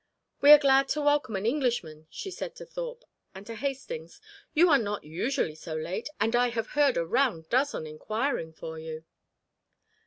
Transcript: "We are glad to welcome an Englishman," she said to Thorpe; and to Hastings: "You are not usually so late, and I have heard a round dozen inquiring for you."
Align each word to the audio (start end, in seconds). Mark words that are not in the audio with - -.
"We 0.41 0.49
are 0.49 0.57
glad 0.57 0.87
to 0.89 1.01
welcome 1.01 1.35
an 1.35 1.45
Englishman," 1.45 2.07
she 2.09 2.31
said 2.31 2.55
to 2.55 2.65
Thorpe; 2.65 3.05
and 3.35 3.45
to 3.45 3.53
Hastings: 3.53 4.19
"You 4.55 4.71
are 4.71 4.79
not 4.79 5.03
usually 5.03 5.53
so 5.53 5.75
late, 5.75 6.09
and 6.19 6.35
I 6.35 6.47
have 6.49 6.69
heard 6.69 6.97
a 6.97 7.05
round 7.05 7.49
dozen 7.49 7.85
inquiring 7.85 8.51
for 8.53 8.79
you." 8.79 9.05